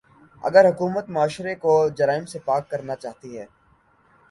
اگر 0.43 0.63
حکومت 0.69 1.09
معاشرے 1.09 1.53
کو 1.55 1.73
جرائم 1.97 2.25
سے 2.25 2.39
پاک 2.45 2.69
کرنا 2.69 2.95
چاہتی 2.95 3.37
ہے۔ 3.39 3.45